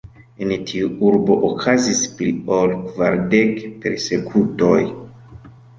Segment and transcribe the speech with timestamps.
[0.43, 4.85] En tiu urbo okazis pli ol kvardek persekutoj.